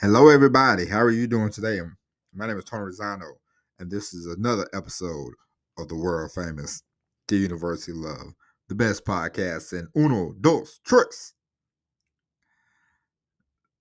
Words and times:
Hello, 0.00 0.28
everybody. 0.28 0.86
How 0.86 1.00
are 1.00 1.10
you 1.10 1.26
doing 1.26 1.50
today? 1.50 1.80
Um, 1.80 1.96
my 2.32 2.46
name 2.46 2.56
is 2.56 2.62
Tony 2.62 2.84
Rosano, 2.84 3.32
and 3.80 3.90
this 3.90 4.14
is 4.14 4.26
another 4.26 4.64
episode 4.72 5.32
of 5.76 5.88
the 5.88 5.96
world 5.96 6.30
famous 6.30 6.84
The 7.26 7.34
University 7.34 7.90
Love, 7.90 8.32
the 8.68 8.76
best 8.76 9.04
podcast 9.04 9.72
in 9.72 9.88
uno, 10.00 10.34
dos, 10.40 10.78
tres 10.86 11.34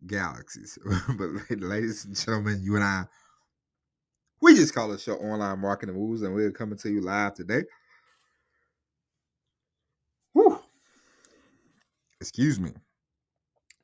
galaxies. 0.07 0.79
but, 1.19 1.29
ladies 1.59 2.05
and 2.05 2.15
gentlemen, 2.15 2.61
you 2.63 2.73
and 2.77 2.83
I, 2.83 3.03
we 4.41 4.55
just 4.55 4.73
call 4.73 4.87
the 4.87 4.97
show 4.97 5.17
Online 5.17 5.59
Marketing 5.59 5.93
Moves, 5.93 6.23
and 6.23 6.33
we're 6.33 6.49
coming 6.49 6.79
to 6.79 6.89
you 6.89 7.01
live 7.01 7.35
today. 7.35 7.61
Whew. 10.33 10.59
Excuse 12.19 12.59
me. 12.59 12.71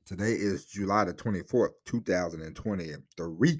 Today 0.05 0.33
is 0.33 0.65
July 0.65 1.05
the 1.05 1.13
24th, 1.13 1.69
2023. 1.86 3.59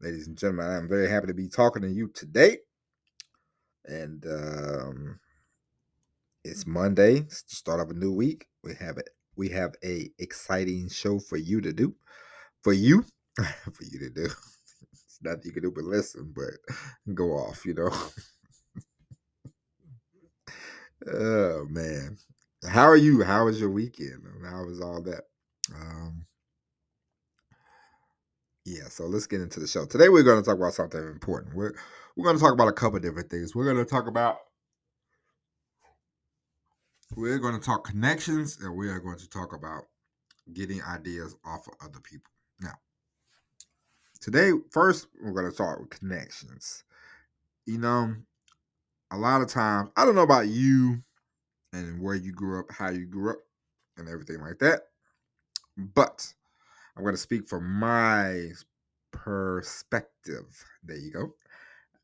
Ladies 0.00 0.28
and 0.28 0.38
gentlemen, 0.38 0.70
I'm 0.70 0.88
very 0.88 1.10
happy 1.10 1.26
to 1.26 1.34
be 1.34 1.48
talking 1.48 1.82
to 1.82 1.90
you 1.90 2.06
today. 2.14 2.58
And 3.86 4.24
um, 4.24 5.18
it's 6.44 6.64
Monday, 6.64 7.16
it's 7.16 7.42
the 7.42 7.56
start 7.56 7.80
of 7.80 7.90
a 7.90 7.94
new 7.94 8.12
week. 8.12 8.46
We 8.62 8.76
have 8.76 8.98
it. 8.98 9.10
We 9.34 9.48
have 9.48 9.74
a 9.84 10.08
exciting 10.20 10.88
show 10.90 11.18
for 11.18 11.38
you 11.38 11.60
to 11.60 11.72
do. 11.72 11.96
For 12.62 12.72
you, 12.72 13.04
for 13.36 13.82
you 13.82 13.98
to 13.98 14.10
do. 14.10 14.26
it's 14.92 15.18
nothing 15.22 15.42
you 15.44 15.50
can 15.50 15.64
do 15.64 15.72
but 15.72 15.82
listen, 15.82 16.32
but 16.36 16.54
go 17.14 17.32
off, 17.32 17.66
you 17.66 17.74
know. 17.74 17.90
oh 21.12 21.66
man. 21.68 22.16
How 22.64 22.84
are 22.84 22.96
you? 22.96 23.22
How 23.22 23.44
was 23.44 23.60
your 23.60 23.70
weekend? 23.70 24.22
How 24.48 24.64
was 24.64 24.80
all 24.80 25.02
that? 25.02 25.24
Um, 25.74 26.26
yeah, 28.64 28.88
so 28.88 29.04
let's 29.06 29.26
get 29.26 29.40
into 29.40 29.60
the 29.60 29.66
show. 29.66 29.84
Today 29.84 30.08
we're 30.08 30.22
going 30.22 30.42
to 30.42 30.44
talk 30.44 30.58
about 30.58 30.74
something 30.74 31.00
important. 31.00 31.54
We're 31.54 31.72
we're 32.16 32.24
going 32.24 32.36
to 32.36 32.42
talk 32.42 32.52
about 32.52 32.68
a 32.68 32.72
couple 32.72 32.98
different 32.98 33.30
things. 33.30 33.54
We're 33.54 33.70
going 33.72 33.84
to 33.84 33.88
talk 33.88 34.08
about 34.08 34.38
we're 37.14 37.38
going 37.38 37.58
to 37.58 37.64
talk 37.64 37.84
connections 37.86 38.58
and 38.60 38.74
we 38.74 38.88
are 38.88 38.98
going 38.98 39.18
to 39.18 39.28
talk 39.28 39.52
about 39.54 39.84
getting 40.52 40.82
ideas 40.82 41.36
off 41.44 41.66
of 41.68 41.74
other 41.80 42.00
people. 42.00 42.32
Now, 42.60 42.74
today 44.20 44.50
first 44.72 45.06
we're 45.22 45.32
going 45.32 45.46
to 45.46 45.52
start 45.54 45.80
with 45.80 45.90
connections. 45.90 46.84
You 47.66 47.78
know, 47.78 48.14
a 49.10 49.16
lot 49.16 49.42
of 49.42 49.48
times, 49.48 49.90
I 49.96 50.04
don't 50.04 50.14
know 50.14 50.22
about 50.22 50.48
you 50.48 51.02
and 51.76 52.00
where 52.00 52.14
you 52.14 52.32
grew 52.32 52.60
up, 52.60 52.66
how 52.70 52.90
you 52.90 53.06
grew 53.06 53.30
up, 53.30 53.38
and 53.96 54.08
everything 54.08 54.40
like 54.40 54.58
that. 54.60 54.82
But 55.76 56.32
I'm 56.96 57.02
going 57.02 57.14
to 57.14 57.20
speak 57.20 57.46
from 57.46 57.70
my 57.78 58.48
perspective. 59.12 60.64
There 60.82 60.96
you 60.96 61.12
go. 61.12 61.34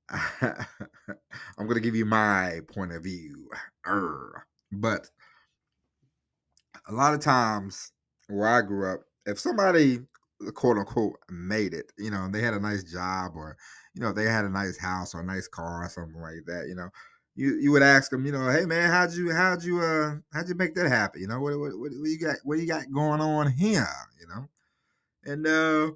I'm 0.41 1.67
going 1.67 1.75
to 1.75 1.81
give 1.81 1.95
you 1.95 2.05
my 2.05 2.61
point 2.69 2.93
of 2.93 3.03
view. 3.03 3.49
But 4.73 5.09
a 6.89 6.93
lot 6.93 7.15
of 7.15 7.21
times 7.21 7.93
where 8.29 8.49
I 8.49 8.63
grew 8.63 8.93
up, 8.93 9.01
if 9.27 9.39
somebody 9.39 10.01
quote 10.55 10.77
unquote 10.77 11.17
made 11.31 11.73
it, 11.73 11.93
you 11.97 12.11
know, 12.11 12.29
they 12.31 12.43
had 12.43 12.55
a 12.55 12.61
nice 12.61 12.83
job 12.83 13.33
or, 13.37 13.57
you 13.95 14.03
know, 14.03 14.13
they 14.13 14.25
had 14.25 14.45
a 14.45 14.51
nice 14.51 14.79
house 14.79 15.15
or 15.15 15.21
a 15.21 15.25
nice 15.27 15.49
car 15.49 15.85
or 15.85 15.89
something 15.89 16.21
like 16.21 16.45
that, 16.47 16.67
you 16.69 16.75
know, 16.75 16.89
you 17.35 17.55
you 17.57 17.73
would 17.73 17.83
ask 17.83 18.11
them, 18.11 18.27
you 18.27 18.33
know, 18.33 18.51
hey 18.51 18.67
man, 18.67 18.91
how'd 18.91 19.13
you 19.13 19.33
how'd 19.33 19.63
you 19.65 19.81
uh 19.81 20.17
how'd 20.33 20.49
you 20.49 20.55
make 20.55 20.75
that 20.75 20.89
happen? 20.89 21.21
You 21.21 21.29
know, 21.29 21.41
what 21.41 21.59
what, 21.59 21.79
what, 21.79 21.93
you 21.93 22.19
got 22.19 22.37
what 22.45 22.59
you 22.59 22.67
got 22.67 22.93
going 22.93 23.21
on 23.21 23.51
here? 23.51 23.89
You 24.21 24.27
know, 24.29 24.49
and 25.25 25.47
uh 25.47 25.93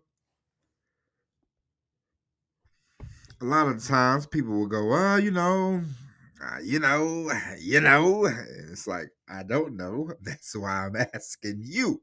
a 3.40 3.44
lot 3.44 3.68
of 3.68 3.84
times 3.84 4.26
people 4.26 4.52
will 4.58 4.66
go, 4.66 4.86
well, 4.86 5.20
you 5.20 5.30
know, 5.30 5.82
uh, 6.42 6.58
you 6.62 6.78
know, 6.78 7.30
you 7.60 7.80
know. 7.80 8.24
And 8.24 8.70
it's 8.70 8.86
like 8.86 9.10
I 9.28 9.42
don't 9.42 9.76
know. 9.76 10.12
That's 10.22 10.56
why 10.56 10.86
I'm 10.86 10.96
asking 10.96 11.60
you. 11.62 12.00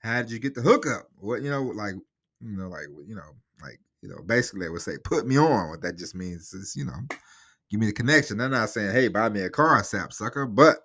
How 0.00 0.22
did 0.22 0.30
you 0.32 0.38
get 0.40 0.54
the 0.54 0.62
hookup? 0.62 1.08
What 1.18 1.42
you 1.42 1.50
know, 1.50 1.62
like 1.62 1.94
you 2.40 2.56
know, 2.56 2.68
like 2.68 2.86
you 3.06 3.14
know, 3.14 3.36
like 3.62 3.78
you 4.02 4.08
know, 4.08 4.22
basically, 4.26 4.66
I 4.66 4.70
would 4.70 4.82
say, 4.82 4.98
put 5.04 5.26
me 5.26 5.38
on. 5.38 5.70
What 5.70 5.82
that 5.82 5.96
just 5.96 6.16
means 6.16 6.52
is, 6.52 6.74
you 6.76 6.84
know 6.84 7.16
give 7.70 7.80
me 7.80 7.86
the 7.86 7.92
connection. 7.92 8.38
They're 8.38 8.48
not 8.48 8.70
saying, 8.70 8.92
hey, 8.92 9.08
buy 9.08 9.28
me 9.28 9.40
a 9.40 9.50
car, 9.50 9.82
sap 9.82 10.12
sucker, 10.12 10.46
but 10.46 10.78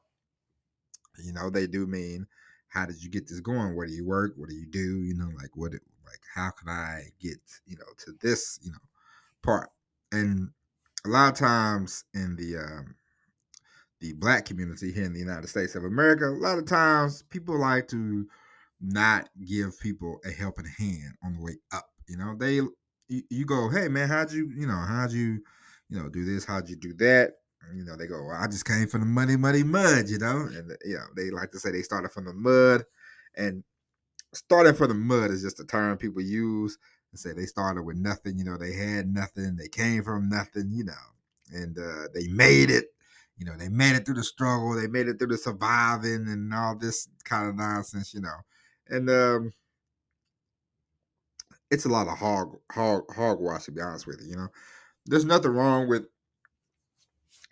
you 1.23 1.33
know, 1.33 1.49
they 1.49 1.67
do 1.67 1.85
mean 1.87 2.27
how 2.69 2.85
did 2.85 3.03
you 3.03 3.09
get 3.09 3.27
this 3.27 3.41
going? 3.41 3.75
Where 3.75 3.85
do 3.85 3.93
you 3.93 4.05
work? 4.05 4.33
What 4.37 4.49
do 4.49 4.55
you 4.55 4.65
do? 4.65 5.03
You 5.03 5.13
know, 5.15 5.29
like 5.37 5.55
what 5.55 5.73
like 5.73 6.21
how 6.33 6.51
can 6.51 6.69
I 6.69 7.03
get, 7.19 7.37
you 7.65 7.77
know, 7.77 7.85
to 8.05 8.13
this, 8.21 8.59
you 8.61 8.71
know, 8.71 8.77
part. 9.43 9.69
And 10.11 10.49
a 11.05 11.09
lot 11.09 11.33
of 11.33 11.37
times 11.37 12.05
in 12.13 12.35
the 12.37 12.57
um 12.57 12.95
the 13.99 14.13
black 14.13 14.45
community 14.45 14.91
here 14.91 15.03
in 15.03 15.13
the 15.13 15.19
United 15.19 15.47
States 15.47 15.75
of 15.75 15.83
America, 15.83 16.27
a 16.27 16.31
lot 16.31 16.57
of 16.57 16.65
times 16.65 17.23
people 17.29 17.59
like 17.59 17.87
to 17.89 18.25
not 18.79 19.29
give 19.45 19.79
people 19.79 20.19
a 20.25 20.31
helping 20.31 20.65
hand 20.65 21.13
on 21.23 21.35
the 21.35 21.41
way 21.41 21.57
up. 21.71 21.89
You 22.07 22.17
know, 22.17 22.35
they 22.35 22.55
you, 23.09 23.23
you 23.29 23.45
go, 23.45 23.69
hey 23.69 23.89
man, 23.89 24.07
how'd 24.07 24.31
you, 24.31 24.49
you 24.55 24.65
know, 24.65 24.79
how'd 24.87 25.11
you 25.11 25.41
you 25.91 26.01
know, 26.01 26.09
do 26.09 26.25
this, 26.25 26.45
how'd 26.45 26.69
you 26.69 26.77
do 26.77 26.93
that? 26.93 27.33
you 27.75 27.83
know, 27.85 27.95
they 27.95 28.07
go, 28.07 28.23
well, 28.23 28.37
I 28.39 28.47
just 28.47 28.65
came 28.65 28.87
from 28.87 29.01
the 29.01 29.05
muddy, 29.05 29.37
muddy 29.37 29.63
mud, 29.63 30.09
you 30.09 30.17
know? 30.17 30.49
And, 30.51 30.75
you 30.83 30.95
know, 30.95 31.05
they 31.15 31.29
like 31.29 31.51
to 31.51 31.59
say 31.59 31.71
they 31.71 31.83
started 31.83 32.11
from 32.11 32.25
the 32.25 32.33
mud. 32.33 32.83
And 33.35 33.63
starting 34.33 34.73
from 34.73 34.89
the 34.89 34.95
mud 34.95 35.31
is 35.31 35.43
just 35.43 35.59
a 35.59 35.65
term 35.65 35.97
people 35.97 36.21
use 36.21 36.77
and 37.11 37.19
say 37.19 37.33
they 37.33 37.45
started 37.45 37.83
with 37.83 37.97
nothing, 37.97 38.37
you 38.37 38.45
know, 38.45 38.57
they 38.57 38.73
had 38.73 39.13
nothing, 39.13 39.55
they 39.55 39.67
came 39.67 40.03
from 40.03 40.27
nothing, 40.27 40.71
you 40.71 40.85
know, 40.85 40.93
and 41.53 41.77
uh, 41.77 42.07
they 42.13 42.27
made 42.29 42.69
it. 42.69 42.85
You 43.37 43.45
know, 43.45 43.57
they 43.57 43.69
made 43.69 43.95
it 43.95 44.05
through 44.05 44.15
the 44.15 44.23
struggle, 44.23 44.73
they 44.73 44.87
made 44.87 45.07
it 45.07 45.17
through 45.17 45.29
the 45.29 45.37
surviving 45.37 46.27
and 46.27 46.53
all 46.53 46.75
this 46.77 47.07
kind 47.23 47.49
of 47.49 47.55
nonsense, 47.55 48.13
you 48.13 48.21
know. 48.21 48.35
And 48.87 49.09
um, 49.09 49.53
it's 51.71 51.85
a 51.85 51.89
lot 51.89 52.07
of 52.07 52.17
hog 52.17 52.57
hog 52.71 53.03
hogwash 53.13 53.65
to 53.65 53.71
be 53.71 53.81
honest 53.81 54.05
with 54.05 54.21
you, 54.21 54.29
you 54.29 54.35
know 54.35 54.49
there's 55.05 55.25
nothing 55.25 55.51
wrong 55.51 55.87
with 55.87 56.05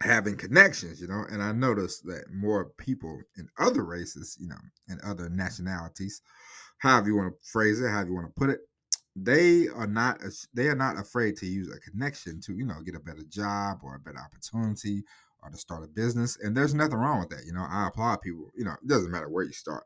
having 0.01 0.37
connections, 0.37 1.01
you 1.01 1.07
know. 1.07 1.25
And 1.29 1.41
I 1.41 1.51
noticed 1.51 2.05
that 2.05 2.25
more 2.33 2.71
people 2.77 3.19
in 3.37 3.47
other 3.57 3.83
races, 3.83 4.37
you 4.39 4.47
know, 4.47 4.59
and 4.87 4.99
other 5.01 5.29
nationalities, 5.29 6.21
however 6.77 7.07
you 7.07 7.15
want 7.15 7.33
to 7.33 7.49
phrase 7.51 7.81
it, 7.81 7.89
however 7.89 8.09
you 8.09 8.15
want 8.15 8.27
to 8.27 8.39
put 8.39 8.49
it, 8.49 8.59
they 9.15 9.67
are 9.67 9.87
not 9.87 10.21
they 10.53 10.67
are 10.67 10.75
not 10.75 10.97
afraid 10.97 11.35
to 11.37 11.45
use 11.45 11.69
a 11.69 11.79
connection 11.79 12.39
to 12.39 12.53
you 12.53 12.65
know 12.65 12.81
get 12.85 12.95
a 12.95 12.99
better 12.99 13.23
job 13.29 13.79
or 13.83 13.95
a 13.95 13.99
better 13.99 14.19
opportunity 14.19 15.03
or 15.41 15.49
to 15.49 15.57
start 15.57 15.83
a 15.83 15.87
business. 15.87 16.37
And 16.41 16.55
there's 16.55 16.73
nothing 16.73 16.97
wrong 16.97 17.19
with 17.19 17.29
that, 17.29 17.45
you 17.45 17.53
know. 17.53 17.65
I 17.67 17.87
applaud 17.87 18.21
people. 18.21 18.49
You 18.55 18.65
know, 18.65 18.73
it 18.73 18.87
doesn't 18.87 19.11
matter 19.11 19.29
where 19.29 19.45
you 19.45 19.53
start. 19.53 19.83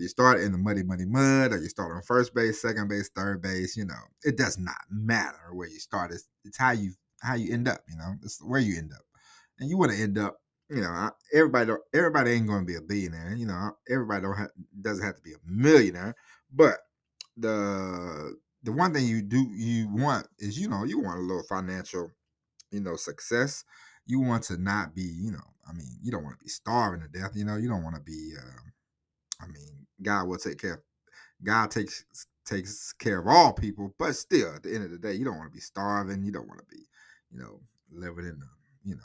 You 0.00 0.08
start 0.08 0.40
in 0.40 0.52
the 0.52 0.58
muddy, 0.58 0.82
muddy 0.82 1.06
mud, 1.06 1.52
or 1.52 1.58
you 1.58 1.68
start 1.68 1.92
on 1.92 2.02
first 2.02 2.34
base, 2.34 2.60
second 2.60 2.88
base, 2.88 3.10
third 3.14 3.42
base, 3.42 3.76
you 3.76 3.84
know, 3.84 4.00
it 4.24 4.36
does 4.36 4.58
not 4.58 4.80
matter 4.90 5.52
where 5.52 5.68
you 5.68 5.78
start. 5.78 6.12
It's, 6.12 6.28
it's 6.44 6.58
how 6.58 6.72
you 6.72 6.92
how 7.20 7.34
you 7.34 7.52
end 7.52 7.68
up. 7.68 7.80
You 7.88 7.96
know, 7.96 8.14
it's 8.22 8.42
where 8.42 8.60
you 8.60 8.78
end 8.78 8.92
up, 8.92 9.02
and 9.58 9.68
you 9.68 9.76
want 9.76 9.92
to 9.92 9.98
end 9.98 10.18
up. 10.18 10.38
You 10.68 10.82
know, 10.82 11.10
everybody 11.32 11.72
everybody 11.92 12.30
ain't 12.30 12.46
going 12.46 12.60
to 12.60 12.66
be 12.66 12.76
a 12.76 12.80
billionaire. 12.80 13.34
You 13.36 13.46
know, 13.46 13.72
everybody 13.90 14.22
don't 14.22 14.36
have, 14.36 14.50
doesn't 14.80 15.04
have 15.04 15.16
to 15.16 15.22
be 15.22 15.32
a 15.32 15.36
millionaire, 15.44 16.14
but 16.52 16.78
the 17.36 18.36
the 18.62 18.72
one 18.72 18.92
thing 18.92 19.06
you 19.06 19.22
do 19.22 19.46
you 19.52 19.88
want 19.88 20.26
is 20.38 20.58
you 20.58 20.68
know 20.68 20.84
you 20.84 21.00
want 21.00 21.18
a 21.18 21.22
little 21.22 21.42
financial 21.42 22.10
you 22.70 22.80
know 22.80 22.96
success 22.96 23.64
you 24.06 24.20
want 24.20 24.42
to 24.44 24.56
not 24.58 24.94
be 24.94 25.02
you 25.02 25.30
know 25.30 25.38
i 25.68 25.72
mean 25.72 25.88
you 26.02 26.10
don't 26.10 26.24
want 26.24 26.38
to 26.38 26.44
be 26.44 26.50
starving 26.50 27.00
to 27.00 27.08
death 27.08 27.32
you 27.34 27.44
know 27.44 27.56
you 27.56 27.68
don't 27.68 27.82
want 27.82 27.94
to 27.94 28.02
be 28.02 28.32
uh, 28.38 29.42
i 29.42 29.46
mean 29.46 29.86
god 30.02 30.26
will 30.26 30.38
take 30.38 30.60
care 30.60 30.82
god 31.42 31.70
takes 31.70 32.04
takes 32.46 32.92
care 32.94 33.20
of 33.20 33.28
all 33.28 33.52
people 33.52 33.94
but 33.98 34.16
still 34.16 34.54
at 34.54 34.62
the 34.62 34.74
end 34.74 34.84
of 34.84 34.90
the 34.90 34.98
day 34.98 35.12
you 35.12 35.24
don't 35.24 35.36
want 35.36 35.50
to 35.50 35.54
be 35.54 35.60
starving 35.60 36.24
you 36.24 36.32
don't 36.32 36.48
want 36.48 36.58
to 36.58 36.76
be 36.76 36.84
you 37.32 37.40
know, 37.40 37.60
living 37.92 38.26
in 38.26 38.38
the, 38.38 38.46
you 38.84 38.96
know, 38.96 39.02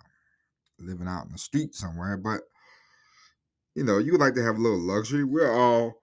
living 0.80 1.08
out 1.08 1.25
in 1.25 1.31
the 1.31 1.38
street 1.38 1.75
somewhere. 1.75 2.18
But, 2.18 2.42
you 3.75 3.84
know, 3.84 3.98
you 3.98 4.12
would 4.12 4.22
like 4.22 4.36
to 4.36 4.44
have 4.44 4.58
a 4.58 4.62
little 4.62 4.80
luxury. 4.80 5.24
We're 5.24 5.52
all 5.52 5.96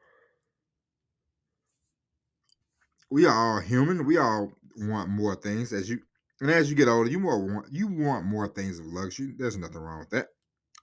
we 3.10 3.26
are 3.26 3.34
all 3.34 3.60
human. 3.60 4.06
We 4.06 4.16
all 4.18 4.52
want 4.78 5.10
more 5.10 5.36
things 5.36 5.72
as 5.72 5.88
you 5.88 6.00
and 6.40 6.50
as 6.50 6.70
you 6.70 6.76
get 6.76 6.88
older, 6.88 7.10
you 7.10 7.20
more 7.20 7.38
want 7.38 7.66
you 7.70 7.86
want 7.86 8.24
more 8.24 8.48
things 8.48 8.78
of 8.78 8.86
luxury. 8.86 9.34
There's 9.36 9.58
nothing 9.58 9.80
wrong 9.80 10.00
with 10.00 10.10
that. 10.10 10.28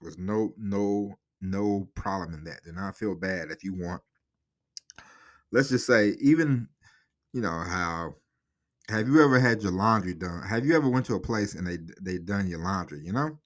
There's 0.00 0.18
no 0.18 0.54
no 0.56 1.16
no 1.40 1.88
problem 1.94 2.34
in 2.34 2.44
that. 2.44 2.62
Do 2.64 2.72
not 2.72 2.96
feel 2.96 3.14
bad 3.14 3.50
if 3.50 3.64
you 3.64 3.74
want. 3.74 4.02
Let's 5.52 5.70
just 5.70 5.86
say, 5.86 6.16
even 6.20 6.68
you 7.32 7.40
know 7.40 7.50
how 7.50 8.14
have 8.88 9.08
you 9.08 9.22
ever 9.22 9.38
had 9.40 9.62
your 9.62 9.72
laundry 9.72 10.14
done? 10.14 10.42
Have 10.48 10.66
you 10.66 10.76
ever 10.76 10.88
went 10.88 11.06
to 11.06 11.14
a 11.14 11.20
place 11.20 11.54
and 11.54 11.66
they 11.66 11.78
they 12.00 12.18
done 12.18 12.48
your 12.48 12.60
laundry? 12.60 13.00
You 13.04 13.12
know, 13.12 13.38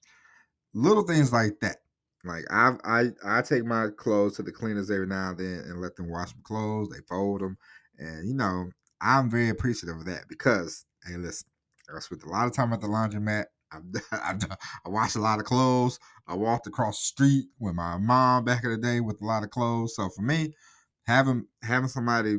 little 0.73 1.03
things 1.03 1.31
like 1.33 1.59
that. 1.61 1.77
Like 2.23 2.45
I 2.51 2.73
I 2.83 3.05
I 3.23 3.41
take 3.41 3.65
my 3.65 3.89
clothes 3.97 4.35
to 4.37 4.43
the 4.43 4.51
cleaners 4.51 4.89
every 4.91 5.07
now 5.07 5.29
and 5.29 5.37
then 5.37 5.59
and 5.67 5.81
let 5.81 5.95
them 5.95 6.09
wash 6.09 6.33
my 6.35 6.41
clothes. 6.43 6.89
They 6.89 7.01
fold 7.07 7.41
them, 7.41 7.57
And 7.99 8.27
you 8.27 8.33
know, 8.33 8.69
I'm 9.01 9.29
very 9.29 9.49
appreciative 9.49 9.97
of 9.97 10.05
that 10.05 10.27
because, 10.27 10.85
hey, 11.05 11.17
listen, 11.17 11.47
I 11.95 11.99
spent 11.99 12.23
a 12.23 12.29
lot 12.29 12.47
of 12.47 12.53
time 12.53 12.73
at 12.73 12.81
the 12.81 12.87
laundromat. 12.87 13.45
I've, 13.71 13.83
I've, 14.11 14.43
I 14.85 14.89
washed 14.89 15.15
a 15.15 15.21
lot 15.21 15.39
of 15.39 15.45
clothes. 15.45 15.99
I 16.27 16.35
walked 16.35 16.67
across 16.67 16.99
the 16.99 17.05
street 17.05 17.45
with 17.59 17.75
my 17.75 17.97
mom 17.97 18.45
back 18.45 18.63
in 18.63 18.71
the 18.71 18.77
day 18.77 19.01
with 19.01 19.21
a 19.21 19.25
lot 19.25 19.43
of 19.43 19.51
clothes. 19.51 19.95
So 19.95 20.09
for 20.09 20.23
me, 20.23 20.53
having 21.05 21.45
having 21.61 21.89
somebody, 21.89 22.37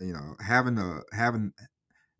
you 0.00 0.12
know, 0.12 0.34
having 0.40 0.78
a 0.78 1.00
having 1.12 1.52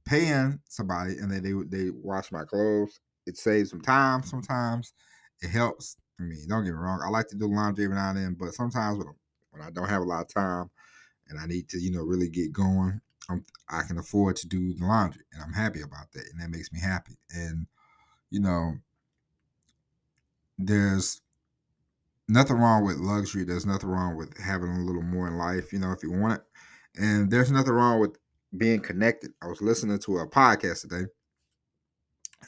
paying 0.04 0.60
somebody 0.68 1.16
and 1.18 1.30
then 1.30 1.42
they 1.42 1.78
they 1.78 1.90
wash 1.90 2.32
my 2.32 2.44
clothes, 2.44 3.00
it 3.26 3.36
saves 3.36 3.70
some 3.70 3.80
time. 3.80 4.22
Sometimes 4.22 4.92
it 5.40 5.48
helps. 5.48 5.96
I 6.20 6.24
mean, 6.24 6.46
don't 6.48 6.64
get 6.64 6.72
me 6.72 6.78
wrong. 6.78 7.00
I 7.04 7.08
like 7.08 7.28
to 7.28 7.36
do 7.36 7.46
laundry 7.46 7.84
every 7.84 7.96
now 7.96 8.10
and 8.10 8.18
then, 8.18 8.36
but 8.38 8.54
sometimes 8.54 8.98
when 8.98 9.08
when 9.50 9.62
I 9.62 9.70
don't 9.70 9.88
have 9.88 10.02
a 10.02 10.06
lot 10.06 10.22
of 10.22 10.34
time 10.34 10.70
and 11.28 11.38
I 11.38 11.46
need 11.46 11.68
to, 11.70 11.78
you 11.78 11.90
know, 11.90 12.02
really 12.02 12.28
get 12.28 12.52
going, 12.52 13.00
I'm, 13.28 13.44
I 13.68 13.82
can 13.82 13.98
afford 13.98 14.36
to 14.36 14.48
do 14.48 14.74
the 14.74 14.84
laundry, 14.84 15.24
and 15.32 15.42
I'm 15.42 15.52
happy 15.52 15.80
about 15.80 16.12
that, 16.12 16.24
and 16.30 16.40
that 16.40 16.50
makes 16.50 16.72
me 16.72 16.80
happy. 16.80 17.16
And 17.30 17.66
you 18.30 18.40
know, 18.40 18.74
there's 20.58 21.20
nothing 22.28 22.56
wrong 22.56 22.84
with 22.84 22.96
luxury. 22.96 23.44
There's 23.44 23.66
nothing 23.66 23.88
wrong 23.88 24.16
with 24.16 24.36
having 24.38 24.70
a 24.70 24.84
little 24.84 25.02
more 25.02 25.26
in 25.28 25.36
life, 25.36 25.72
you 25.72 25.78
know, 25.78 25.92
if 25.92 26.02
you 26.02 26.12
want 26.12 26.34
it. 26.34 26.42
And 26.96 27.30
there's 27.30 27.50
nothing 27.50 27.72
wrong 27.72 28.00
with 28.00 28.16
being 28.56 28.80
connected. 28.80 29.32
I 29.42 29.48
was 29.48 29.60
listening 29.60 29.98
to 30.00 30.18
a 30.18 30.28
podcast 30.28 30.82
today, 30.82 31.06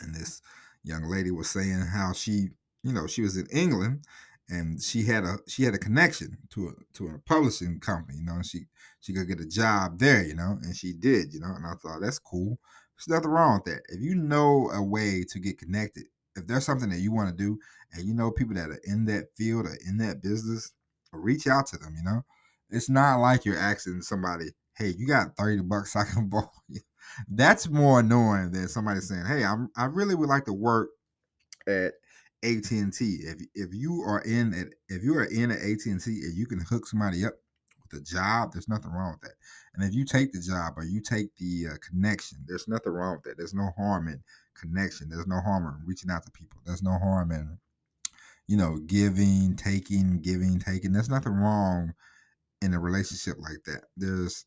and 0.00 0.14
this 0.14 0.40
young 0.84 1.04
lady 1.04 1.30
was 1.30 1.50
saying 1.50 1.80
how 1.80 2.12
she, 2.12 2.48
you 2.82 2.92
know, 2.92 3.06
she 3.06 3.22
was 3.22 3.36
in 3.36 3.46
England 3.46 4.04
and 4.48 4.80
she 4.80 5.02
had 5.02 5.24
a 5.24 5.38
she 5.48 5.64
had 5.64 5.74
a 5.74 5.78
connection 5.78 6.38
to 6.50 6.68
a 6.68 6.96
to 6.96 7.08
a 7.08 7.18
publishing 7.26 7.80
company, 7.80 8.18
you 8.18 8.24
know, 8.24 8.34
and 8.34 8.46
she 8.46 8.66
she 9.00 9.12
could 9.12 9.28
get 9.28 9.40
a 9.40 9.46
job 9.46 9.98
there, 9.98 10.24
you 10.24 10.34
know, 10.34 10.58
and 10.62 10.76
she 10.76 10.92
did, 10.92 11.32
you 11.32 11.40
know, 11.40 11.52
and 11.54 11.66
I 11.66 11.74
thought 11.74 12.00
that's 12.00 12.18
cool. 12.18 12.58
There's 12.96 13.08
nothing 13.08 13.30
wrong 13.30 13.60
with 13.64 13.74
that. 13.74 13.82
If 13.88 14.00
you 14.00 14.14
know 14.14 14.70
a 14.72 14.82
way 14.82 15.24
to 15.28 15.38
get 15.38 15.58
connected, 15.58 16.04
if 16.36 16.46
there's 16.46 16.64
something 16.64 16.90
that 16.90 17.00
you 17.00 17.12
want 17.12 17.28
to 17.30 17.36
do, 17.36 17.58
and 17.92 18.06
you 18.06 18.14
know 18.14 18.30
people 18.30 18.54
that 18.54 18.70
are 18.70 18.80
in 18.84 19.04
that 19.06 19.26
field 19.36 19.66
or 19.66 19.76
in 19.86 19.98
that 19.98 20.22
business, 20.22 20.72
reach 21.12 21.46
out 21.46 21.66
to 21.68 21.78
them. 21.78 21.94
You 21.96 22.04
know, 22.04 22.24
it's 22.70 22.88
not 22.90 23.16
like 23.16 23.44
you're 23.44 23.58
asking 23.58 24.02
somebody, 24.02 24.46
"Hey, 24.76 24.94
you 24.96 25.06
got 25.06 25.36
thirty 25.36 25.62
bucks 25.62 25.96
I 25.96 26.04
can 26.04 26.28
borrow 26.30 26.50
you." 26.68 26.80
That's 27.28 27.68
more 27.68 28.00
annoying 28.00 28.52
than 28.52 28.68
somebody 28.68 29.00
saying, 29.00 29.26
"Hey, 29.26 29.44
I'm 29.44 29.70
I 29.76 29.86
really 29.86 30.14
would 30.14 30.28
like 30.28 30.44
to 30.46 30.52
work 30.52 30.90
at 31.66 31.94
AT 32.42 32.70
and 32.70 32.92
T. 32.92 33.20
If 33.22 33.40
if 33.54 33.74
you 33.74 34.02
are 34.06 34.20
in 34.20 34.54
at 34.54 34.68
if 34.88 35.02
you 35.02 35.16
are 35.16 35.24
in 35.24 35.50
at 35.50 35.58
AT 35.58 35.86
and 35.86 36.00
T 36.00 36.10
and 36.10 36.36
you 36.36 36.46
can 36.46 36.60
hook 36.60 36.86
somebody 36.86 37.24
up 37.24 37.34
a 37.92 38.00
job, 38.00 38.52
there's 38.52 38.68
nothing 38.68 38.92
wrong 38.92 39.12
with 39.12 39.22
that. 39.22 39.36
And 39.74 39.84
if 39.84 39.94
you 39.94 40.04
take 40.04 40.32
the 40.32 40.40
job 40.40 40.74
or 40.76 40.84
you 40.84 41.00
take 41.00 41.34
the 41.36 41.68
uh, 41.72 41.76
connection, 41.86 42.38
there's 42.46 42.68
nothing 42.68 42.92
wrong 42.92 43.16
with 43.16 43.24
that. 43.24 43.38
There's 43.38 43.54
no 43.54 43.70
harm 43.76 44.08
in 44.08 44.22
connection. 44.54 45.08
There's 45.08 45.26
no 45.26 45.40
harm 45.40 45.66
in 45.66 45.86
reaching 45.86 46.10
out 46.10 46.24
to 46.24 46.30
people. 46.30 46.60
There's 46.64 46.82
no 46.82 46.98
harm 46.98 47.32
in 47.32 47.58
you 48.46 48.56
know 48.56 48.78
giving, 48.86 49.56
taking, 49.56 50.20
giving, 50.20 50.58
taking. 50.58 50.92
There's 50.92 51.10
nothing 51.10 51.34
wrong 51.34 51.94
in 52.62 52.74
a 52.74 52.80
relationship 52.80 53.36
like 53.38 53.62
that. 53.66 53.84
There's 53.96 54.44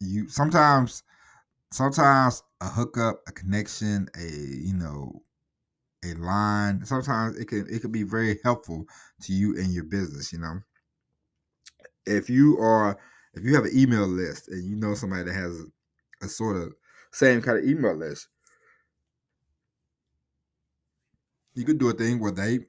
you 0.00 0.28
sometimes 0.28 1.02
sometimes 1.70 2.42
a 2.60 2.66
hookup, 2.66 3.20
a 3.28 3.32
connection, 3.32 4.08
a 4.16 4.24
you 4.24 4.74
know 4.74 5.22
a 6.04 6.14
line. 6.14 6.84
Sometimes 6.84 7.38
it 7.38 7.46
can 7.46 7.66
it 7.70 7.80
can 7.80 7.92
be 7.92 8.02
very 8.02 8.38
helpful 8.42 8.86
to 9.22 9.32
you 9.32 9.54
in 9.54 9.70
your 9.70 9.84
business. 9.84 10.32
You 10.32 10.40
know, 10.40 10.60
if 12.06 12.30
you 12.30 12.58
are 12.58 12.98
if 13.34 13.44
you 13.44 13.54
have 13.54 13.64
an 13.64 13.72
email 13.74 14.06
list 14.06 14.48
and 14.48 14.64
you 14.64 14.76
know 14.76 14.94
somebody 14.94 15.24
that 15.24 15.34
has 15.34 15.62
a, 16.22 16.28
sort 16.28 16.56
of 16.56 16.74
same 17.12 17.40
kind 17.42 17.58
of 17.58 17.64
email 17.64 17.94
list, 17.94 18.28
you 21.54 21.64
could 21.64 21.78
do 21.78 21.88
a 21.88 21.92
thing 21.92 22.20
where 22.20 22.32
they 22.32 22.60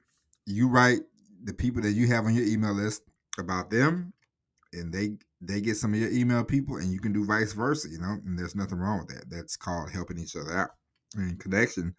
you 0.46 0.68
write 0.68 1.00
the 1.44 1.54
people 1.54 1.82
that 1.82 1.92
you 1.92 2.06
have 2.08 2.24
on 2.24 2.34
your 2.34 2.46
email 2.46 2.72
list 2.72 3.02
about 3.38 3.70
them 3.70 4.12
and 4.72 4.92
they 4.92 5.12
they 5.40 5.60
get 5.60 5.76
some 5.76 5.92
of 5.92 6.00
your 6.00 6.10
email 6.10 6.44
people 6.44 6.76
and 6.76 6.92
you 6.92 7.00
can 7.00 7.12
do 7.12 7.26
vice 7.26 7.52
versa 7.52 7.88
you 7.90 7.98
know 7.98 8.16
and 8.24 8.38
there's 8.38 8.54
nothing 8.56 8.78
wrong 8.78 8.98
with 9.00 9.08
that. 9.08 9.30
That's 9.30 9.56
called 9.56 9.90
helping 9.90 10.18
each 10.18 10.36
other 10.36 10.56
out. 10.56 10.70
And 11.14 11.38
connection 11.38 11.94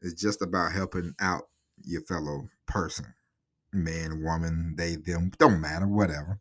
is 0.00 0.14
just 0.14 0.42
about 0.42 0.72
helping 0.72 1.14
out 1.20 1.44
your 1.82 2.02
fellow 2.02 2.48
person 2.66 3.06
man 3.72 4.22
woman 4.22 4.74
they 4.76 4.94
them 4.94 5.32
don't 5.38 5.60
matter 5.60 5.86
whatever 5.88 6.40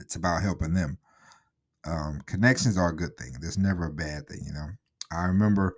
it's 0.00 0.16
about 0.16 0.42
helping 0.42 0.74
them 0.74 0.98
um, 1.86 2.20
connections 2.26 2.78
are 2.78 2.88
a 2.88 2.96
good 2.96 3.16
thing 3.16 3.34
there's 3.40 3.58
never 3.58 3.86
a 3.86 3.92
bad 3.92 4.26
thing 4.28 4.40
you 4.44 4.52
know 4.52 4.68
i 5.12 5.24
remember 5.24 5.76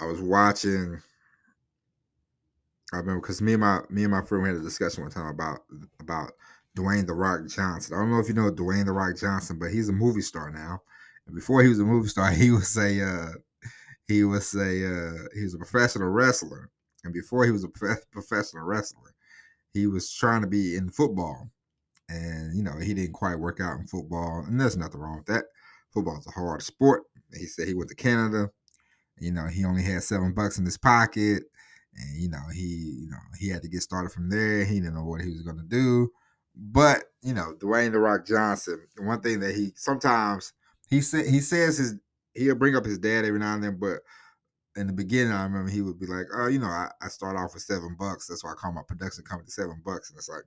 i 0.00 0.04
was 0.04 0.20
watching 0.20 1.00
I 2.92 2.98
remember 2.98 3.22
because 3.22 3.40
me 3.40 3.54
and 3.54 3.60
my 3.60 3.80
me 3.88 4.04
and 4.04 4.10
my 4.10 4.22
friend 4.22 4.42
we 4.42 4.50
had 4.50 4.58
a 4.58 4.62
discussion 4.62 5.02
one 5.02 5.10
time 5.10 5.26
about 5.26 5.60
about 6.00 6.32
Dwayne 6.76 7.06
the 7.06 7.14
Rock 7.14 7.46
Johnson. 7.48 7.94
I 7.94 8.00
don't 8.00 8.10
know 8.10 8.18
if 8.18 8.28
you 8.28 8.34
know 8.34 8.50
Dwayne 8.50 8.84
the 8.84 8.92
Rock 8.92 9.16
Johnson, 9.16 9.58
but 9.58 9.70
he's 9.70 9.88
a 9.88 9.92
movie 9.92 10.20
star 10.20 10.50
now. 10.50 10.82
And 11.26 11.34
before 11.34 11.62
he 11.62 11.68
was 11.68 11.80
a 11.80 11.84
movie 11.84 12.08
star, 12.08 12.30
he 12.32 12.50
was 12.50 12.76
a 12.76 13.02
uh, 13.02 13.32
he 14.06 14.24
was 14.24 14.54
a 14.54 14.60
uh, 14.60 15.28
he 15.34 15.42
was 15.42 15.54
a 15.54 15.58
professional 15.58 16.08
wrestler. 16.08 16.70
And 17.04 17.12
before 17.12 17.44
he 17.44 17.50
was 17.50 17.64
a 17.64 17.68
prof- 17.68 18.10
professional 18.10 18.64
wrestler, 18.64 19.14
he 19.72 19.86
was 19.86 20.12
trying 20.12 20.42
to 20.42 20.46
be 20.46 20.76
in 20.76 20.90
football. 20.90 21.50
And 22.08 22.56
you 22.56 22.62
know 22.62 22.78
he 22.78 22.94
didn't 22.94 23.14
quite 23.14 23.38
work 23.38 23.60
out 23.60 23.78
in 23.78 23.86
football, 23.86 24.44
and 24.46 24.60
there's 24.60 24.76
nothing 24.76 25.00
wrong 25.00 25.18
with 25.18 25.26
that. 25.26 25.44
Football's 25.92 26.26
a 26.26 26.30
hard 26.30 26.62
sport. 26.62 27.04
He 27.32 27.46
said 27.46 27.68
he 27.68 27.74
went 27.74 27.88
to 27.90 27.96
Canada. 27.96 28.50
You 29.18 29.32
know 29.32 29.46
he 29.46 29.64
only 29.64 29.82
had 29.82 30.02
seven 30.02 30.32
bucks 30.34 30.58
in 30.58 30.64
his 30.64 30.78
pocket 30.78 31.44
and 31.96 32.22
you 32.22 32.28
know 32.28 32.42
he 32.52 32.96
you 33.02 33.08
know 33.10 33.18
he 33.38 33.48
had 33.48 33.62
to 33.62 33.68
get 33.68 33.82
started 33.82 34.10
from 34.10 34.30
there. 34.30 34.64
He 34.64 34.80
didn't 34.80 34.94
know 34.94 35.04
what 35.04 35.20
he 35.20 35.30
was 35.30 35.44
to 35.44 35.62
do, 35.68 36.10
but 36.54 37.04
you 37.22 37.34
know 37.34 37.54
Dwayne 37.58 37.92
the 37.92 37.98
Rock 37.98 38.26
Johnson. 38.26 38.86
One 38.98 39.20
thing 39.20 39.40
that 39.40 39.54
he 39.54 39.72
sometimes 39.76 40.52
he 40.88 41.00
said 41.00 41.26
he 41.26 41.40
says 41.40 41.78
his 41.78 41.94
he'll 42.34 42.54
bring 42.54 42.76
up 42.76 42.84
his 42.84 42.98
dad 42.98 43.24
every 43.24 43.40
now 43.40 43.54
and 43.54 43.64
then, 43.64 43.78
but 43.78 44.00
in 44.74 44.86
the 44.86 44.92
beginning, 44.92 45.34
I 45.34 45.42
remember 45.42 45.70
he 45.70 45.82
would 45.82 46.00
be 46.00 46.06
like, 46.06 46.26
"Oh, 46.34 46.46
you 46.46 46.58
know, 46.58 46.66
I, 46.66 46.90
I 47.02 47.08
start 47.08 47.36
off 47.36 47.52
with 47.52 47.62
seven 47.62 47.94
bucks. 47.98 48.26
That's 48.26 48.42
why 48.42 48.52
I 48.52 48.54
call 48.54 48.72
my 48.72 48.82
production 48.86 49.24
company 49.24 49.50
seven 49.50 49.82
bucks." 49.84 50.08
And 50.10 50.18
it's 50.18 50.30
like, 50.30 50.44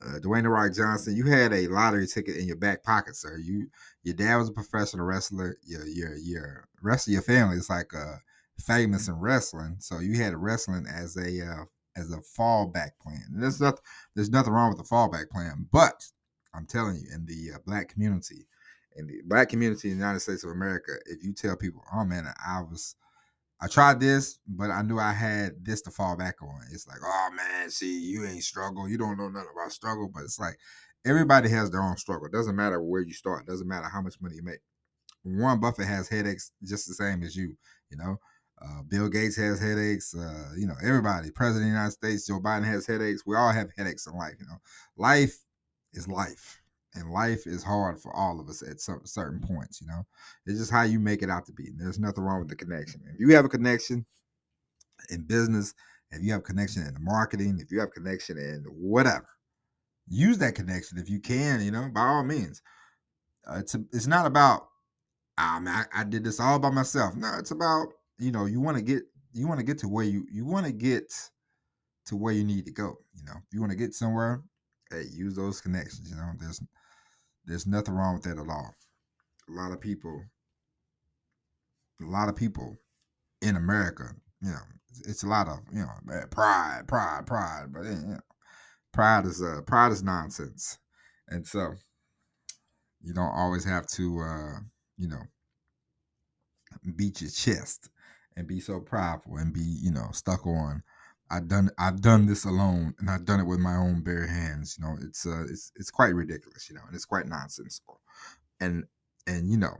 uh, 0.00 0.18
Dwayne 0.20 0.44
the 0.44 0.48
Rock 0.48 0.72
Johnson, 0.74 1.16
you 1.16 1.24
had 1.26 1.52
a 1.52 1.66
lottery 1.68 2.06
ticket 2.06 2.36
in 2.36 2.46
your 2.46 2.56
back 2.56 2.84
pocket, 2.84 3.16
sir. 3.16 3.36
You, 3.38 3.68
your 4.04 4.14
dad 4.14 4.36
was 4.36 4.48
a 4.48 4.52
professional 4.52 5.04
wrestler. 5.04 5.56
Your 5.66 5.84
your 5.86 6.16
your 6.16 6.68
rest 6.82 7.08
of 7.08 7.12
your 7.12 7.22
family 7.22 7.56
is 7.56 7.68
like 7.68 7.92
a 7.92 8.20
famous 8.60 9.08
in 9.08 9.18
wrestling, 9.18 9.76
so 9.80 9.98
you 9.98 10.22
had 10.22 10.34
wrestling 10.36 10.86
as 10.86 11.16
a 11.16 11.44
uh, 11.44 11.64
as 11.96 12.12
a 12.12 12.18
fallback 12.18 12.90
plan. 13.02 13.22
And 13.32 13.42
there's 13.42 13.60
nothing 13.60 13.80
there's 14.14 14.30
nothing 14.30 14.52
wrong 14.52 14.70
with 14.70 14.78
the 14.78 14.94
fallback 14.94 15.30
plan, 15.30 15.66
but 15.72 16.04
I'm 16.54 16.66
telling 16.66 16.96
you, 16.96 17.08
in 17.12 17.26
the 17.26 17.56
uh, 17.56 17.58
black 17.66 17.88
community, 17.88 18.46
in 18.96 19.06
the 19.06 19.20
black 19.24 19.48
community 19.48 19.90
in 19.90 19.98
the 19.98 20.04
United 20.04 20.20
States 20.20 20.44
of 20.44 20.50
America, 20.50 20.92
if 21.06 21.24
you 21.24 21.32
tell 21.32 21.56
people, 21.56 21.82
"Oh 21.92 22.04
man, 22.04 22.26
I 22.46 22.62
was." 22.62 22.94
I 23.60 23.66
tried 23.66 24.00
this, 24.00 24.38
but 24.46 24.70
I 24.70 24.82
knew 24.82 24.98
I 24.98 25.12
had 25.12 25.64
this 25.64 25.82
to 25.82 25.90
fall 25.90 26.16
back 26.16 26.40
on. 26.42 26.60
It's 26.72 26.86
like, 26.86 26.98
oh 27.04 27.28
man, 27.34 27.70
see, 27.70 28.00
you 28.00 28.24
ain't 28.24 28.44
struggle. 28.44 28.88
You 28.88 28.98
don't 28.98 29.18
know 29.18 29.28
nothing 29.28 29.48
about 29.52 29.72
struggle. 29.72 30.10
But 30.12 30.24
it's 30.24 30.38
like 30.38 30.56
everybody 31.04 31.48
has 31.50 31.70
their 31.70 31.82
own 31.82 31.96
struggle. 31.96 32.26
It 32.26 32.32
doesn't 32.32 32.56
matter 32.56 32.80
where 32.82 33.00
you 33.00 33.12
start. 33.12 33.42
It 33.42 33.50
doesn't 33.50 33.68
matter 33.68 33.88
how 33.88 34.00
much 34.00 34.20
money 34.20 34.36
you 34.36 34.44
make. 34.44 34.60
Warren 35.24 35.60
Buffett 35.60 35.86
has 35.86 36.08
headaches 36.08 36.52
just 36.64 36.86
the 36.86 36.94
same 36.94 37.22
as 37.22 37.34
you. 37.34 37.56
You 37.90 37.96
know, 37.96 38.20
uh, 38.62 38.82
Bill 38.88 39.08
Gates 39.08 39.36
has 39.36 39.60
headaches. 39.60 40.14
Uh, 40.14 40.52
you 40.56 40.66
know, 40.66 40.76
everybody, 40.82 41.30
President 41.30 41.64
of 41.64 41.72
the 41.72 41.76
United 41.76 41.92
States, 41.92 42.26
Joe 42.26 42.40
Biden 42.40 42.64
has 42.64 42.86
headaches. 42.86 43.24
We 43.26 43.36
all 43.36 43.52
have 43.52 43.70
headaches 43.76 44.06
in 44.06 44.16
life. 44.16 44.34
You 44.38 44.46
know, 44.46 44.58
life 44.96 45.36
is 45.92 46.08
life, 46.08 46.60
and 46.98 47.10
life 47.10 47.46
is 47.46 47.62
hard 47.62 48.00
for 48.00 48.14
all 48.14 48.40
of 48.40 48.48
us 48.48 48.62
at 48.62 48.80
some 48.80 49.00
certain 49.04 49.40
points. 49.40 49.80
You 49.80 49.86
know, 49.86 50.06
it's 50.46 50.58
just 50.58 50.70
how 50.70 50.82
you 50.82 50.98
make 50.98 51.22
it 51.22 51.30
out 51.30 51.46
to 51.46 51.52
be. 51.52 51.68
And 51.68 51.80
there's 51.80 51.98
nothing 51.98 52.24
wrong 52.24 52.40
with 52.40 52.48
the 52.48 52.56
connection. 52.56 53.02
If 53.12 53.20
you 53.20 53.34
have 53.34 53.44
a 53.44 53.48
connection 53.48 54.04
in 55.10 55.22
business, 55.22 55.74
if 56.10 56.22
you 56.22 56.32
have 56.32 56.40
a 56.40 56.44
connection 56.44 56.86
in 56.86 56.94
the 56.94 57.00
marketing, 57.00 57.58
if 57.60 57.70
you 57.70 57.80
have 57.80 57.88
a 57.88 57.92
connection 57.92 58.38
in 58.38 58.64
whatever, 58.68 59.28
use 60.08 60.38
that 60.38 60.54
connection 60.54 60.98
if 60.98 61.08
you 61.08 61.20
can. 61.20 61.60
You 61.60 61.70
know, 61.70 61.88
by 61.92 62.02
all 62.02 62.24
means. 62.24 62.62
Uh, 63.46 63.58
it's 63.60 63.74
a, 63.74 63.82
it's 63.92 64.06
not 64.06 64.26
about 64.26 64.68
man, 65.38 65.68
I, 65.68 66.00
I 66.00 66.04
did 66.04 66.24
this 66.24 66.40
all 66.40 66.58
by 66.58 66.70
myself. 66.70 67.14
No, 67.14 67.32
it's 67.38 67.50
about 67.52 67.88
you 68.18 68.32
know 68.32 68.46
you 68.46 68.60
want 68.60 68.76
to 68.76 68.82
get 68.82 69.02
you 69.32 69.46
want 69.46 69.60
to 69.60 69.66
get 69.66 69.78
to 69.78 69.88
where 69.88 70.04
you 70.04 70.26
you 70.30 70.44
want 70.44 70.66
to 70.66 70.72
get 70.72 71.12
to 72.06 72.16
where 72.16 72.32
you 72.32 72.44
need 72.44 72.64
to 72.64 72.72
go 72.72 72.98
you 73.14 73.24
know 73.24 73.34
if 73.36 73.52
you 73.52 73.60
want 73.60 73.70
to 73.70 73.76
get 73.76 73.94
somewhere 73.94 74.42
hey 74.90 75.04
use 75.12 75.36
those 75.36 75.60
connections 75.60 76.10
you 76.10 76.16
know 76.16 76.32
there's 76.40 76.60
there's 77.48 77.66
nothing 77.66 77.94
wrong 77.94 78.14
with 78.14 78.24
that 78.24 78.38
at 78.38 78.50
all 78.50 78.74
a 79.48 79.52
lot 79.52 79.72
of 79.72 79.80
people 79.80 80.22
a 82.02 82.06
lot 82.06 82.28
of 82.28 82.36
people 82.36 82.78
in 83.42 83.56
america 83.56 84.04
you 84.42 84.50
know 84.50 84.62
it's 85.06 85.24
a 85.24 85.28
lot 85.28 85.48
of 85.48 85.58
you 85.72 85.80
know 85.80 86.22
pride 86.30 86.82
pride 86.88 87.26
pride 87.26 87.66
but 87.72 87.84
you 87.84 87.90
know, 87.90 88.20
pride 88.92 89.26
is 89.26 89.42
uh 89.42 89.60
pride 89.66 89.92
is 89.92 90.02
nonsense 90.02 90.78
and 91.28 91.46
so 91.46 91.74
You 93.02 93.14
don't 93.14 93.34
always 93.34 93.64
have 93.64 93.86
to, 93.88 94.20
uh, 94.20 94.60
you 94.96 95.08
know, 95.08 95.22
beat 96.96 97.20
your 97.20 97.30
chest 97.30 97.90
and 98.36 98.46
be 98.46 98.60
so 98.60 98.80
prideful 98.80 99.36
and 99.36 99.52
be, 99.52 99.62
you 99.62 99.92
know, 99.92 100.08
stuck 100.12 100.46
on. 100.46 100.82
I've 101.30 101.48
done 101.48 101.70
I've 101.78 102.00
done 102.00 102.26
this 102.26 102.44
alone 102.44 102.94
and 102.98 103.10
I've 103.10 103.24
done 103.24 103.40
it 103.40 103.46
with 103.46 103.58
my 103.58 103.76
own 103.76 104.02
bare 104.02 104.26
hands. 104.26 104.76
You 104.78 104.86
know, 104.86 104.96
it's 105.00 105.26
uh 105.26 105.44
it's 105.48 105.72
it's 105.76 105.90
quite 105.90 106.14
ridiculous, 106.14 106.68
you 106.68 106.74
know, 106.74 106.82
and 106.86 106.94
it's 106.94 107.04
quite 107.04 107.26
nonsensical. 107.26 108.00
And 108.60 108.84
and 109.26 109.50
you 109.50 109.58
know, 109.58 109.76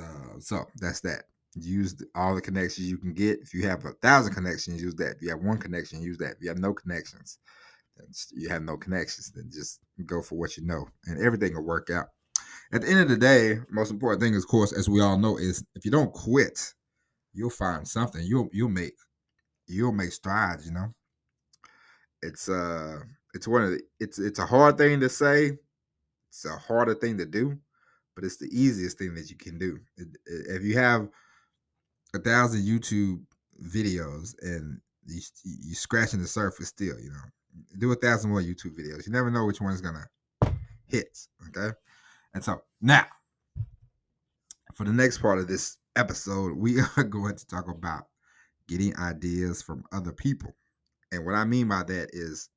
uh 0.00 0.38
so 0.40 0.66
that's 0.76 1.00
that. 1.00 1.24
Use 1.54 1.96
all 2.14 2.34
the 2.34 2.40
connections 2.40 2.88
you 2.88 2.98
can 2.98 3.14
get. 3.14 3.40
If 3.40 3.54
you 3.54 3.66
have 3.66 3.84
a 3.84 3.92
thousand 4.02 4.34
connections, 4.34 4.82
use 4.82 4.94
that. 4.96 5.16
If 5.16 5.22
you 5.22 5.30
have 5.30 5.40
one 5.40 5.58
connection, 5.58 6.02
use 6.02 6.18
that. 6.18 6.32
If 6.32 6.42
you 6.42 6.48
have 6.48 6.58
no 6.58 6.74
connections, 6.74 7.38
then 7.96 8.06
you 8.32 8.48
have 8.48 8.62
no 8.62 8.76
connections, 8.76 9.32
then 9.32 9.50
just 9.52 9.80
go 10.06 10.22
for 10.22 10.36
what 10.36 10.56
you 10.56 10.64
know 10.64 10.86
and 11.06 11.20
everything 11.20 11.54
will 11.54 11.64
work 11.64 11.90
out 11.90 12.06
at 12.72 12.82
the 12.82 12.88
end 12.88 13.00
of 13.00 13.08
the 13.08 13.16
day, 13.16 13.60
most 13.70 13.90
important 13.90 14.20
thing, 14.22 14.36
of 14.36 14.46
course, 14.46 14.72
as 14.72 14.88
we 14.88 15.00
all 15.00 15.18
know, 15.18 15.38
is 15.38 15.64
if 15.74 15.84
you 15.84 15.90
don't 15.90 16.12
quit, 16.12 16.74
you'll 17.32 17.50
find 17.50 17.86
something. 17.88 18.22
You'll 18.24 18.48
you'll 18.52 18.68
make 18.68 18.94
you'll 19.68 19.92
make 19.92 20.12
strides. 20.12 20.66
You 20.66 20.72
know, 20.72 20.94
it's 22.22 22.48
uh 22.48 23.00
it's 23.34 23.48
one 23.48 23.62
of 23.62 23.70
the 23.70 23.80
it's 24.00 24.18
it's 24.18 24.38
a 24.38 24.46
hard 24.46 24.78
thing 24.78 25.00
to 25.00 25.08
say. 25.08 25.52
It's 26.30 26.44
a 26.44 26.56
harder 26.56 26.94
thing 26.94 27.18
to 27.18 27.26
do, 27.26 27.58
but 28.14 28.24
it's 28.24 28.36
the 28.36 28.48
easiest 28.52 28.98
thing 28.98 29.14
that 29.14 29.30
you 29.30 29.36
can 29.36 29.58
do. 29.58 29.78
If 30.26 30.62
you 30.62 30.76
have 30.76 31.08
a 32.14 32.18
thousand 32.18 32.62
YouTube 32.62 33.22
videos 33.62 34.34
and 34.42 34.80
you 35.06 35.20
you're 35.44 35.74
scratching 35.74 36.20
the 36.20 36.28
surface 36.28 36.68
still, 36.68 36.98
you 37.00 37.10
know, 37.10 37.74
do 37.78 37.92
a 37.92 37.96
thousand 37.96 38.30
more 38.30 38.42
YouTube 38.42 38.78
videos. 38.78 39.06
You 39.06 39.12
never 39.12 39.30
know 39.30 39.46
which 39.46 39.60
one 39.60 39.72
is 39.72 39.80
gonna 39.80 40.06
hit. 40.86 41.18
Okay. 41.48 41.74
And 42.34 42.44
so 42.44 42.62
now, 42.80 43.06
for 44.74 44.84
the 44.84 44.92
next 44.92 45.18
part 45.18 45.38
of 45.38 45.48
this 45.48 45.78
episode, 45.96 46.56
we 46.56 46.80
are 46.96 47.04
going 47.04 47.36
to 47.36 47.46
talk 47.46 47.68
about 47.68 48.06
getting 48.68 48.96
ideas 48.98 49.62
from 49.62 49.84
other 49.92 50.12
people. 50.12 50.54
And 51.10 51.24
what 51.24 51.34
I 51.34 51.44
mean 51.44 51.68
by 51.68 51.82
that 51.84 52.10
is 52.12 52.50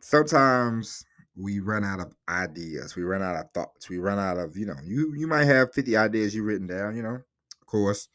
sometimes 0.00 1.04
we 1.36 1.60
run 1.60 1.84
out 1.84 2.00
of 2.00 2.14
ideas, 2.28 2.96
we 2.96 3.02
run 3.02 3.22
out 3.22 3.36
of 3.36 3.50
thoughts, 3.52 3.88
we 3.88 3.98
run 3.98 4.18
out 4.18 4.38
of, 4.38 4.56
you 4.56 4.66
know, 4.66 4.76
you 4.82 5.14
you 5.14 5.26
might 5.26 5.44
have 5.44 5.74
50 5.74 5.96
ideas 5.96 6.34
you 6.34 6.42
written 6.42 6.66
down, 6.66 6.96
you 6.96 7.02
know. 7.02 7.20
Of 7.60 7.66
course, 7.66 8.08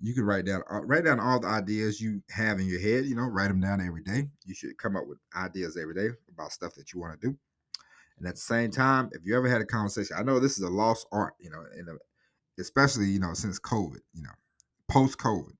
you 0.00 0.14
can 0.14 0.24
write 0.24 0.46
down 0.46 0.62
uh, 0.70 0.80
write 0.82 1.04
down 1.04 1.18
all 1.18 1.40
the 1.40 1.48
ideas 1.48 2.00
you 2.00 2.22
have 2.30 2.60
in 2.60 2.66
your 2.66 2.80
head, 2.80 3.06
you 3.06 3.16
know, 3.16 3.26
write 3.26 3.48
them 3.48 3.60
down 3.60 3.84
every 3.84 4.02
day. 4.02 4.28
You 4.46 4.54
should 4.54 4.78
come 4.78 4.96
up 4.96 5.06
with 5.06 5.18
ideas 5.36 5.76
every 5.76 5.94
day 5.94 6.14
about 6.32 6.52
stuff 6.52 6.74
that 6.76 6.92
you 6.92 7.00
want 7.00 7.20
to 7.20 7.28
do. 7.28 7.36
And 8.18 8.28
at 8.28 8.34
the 8.34 8.40
same 8.40 8.70
time, 8.70 9.08
if 9.12 9.22
you 9.24 9.36
ever 9.36 9.48
had 9.48 9.62
a 9.62 9.66
conversation, 9.66 10.16
I 10.18 10.22
know 10.22 10.38
this 10.38 10.58
is 10.58 10.64
a 10.64 10.68
lost 10.68 11.06
art, 11.10 11.34
you 11.40 11.50
know, 11.50 11.64
and 11.76 11.88
especially 12.58 13.06
you 13.06 13.18
know 13.18 13.34
since 13.34 13.58
COVID, 13.58 14.00
you 14.14 14.22
know, 14.22 14.30
post 14.88 15.18
COVID, 15.18 15.52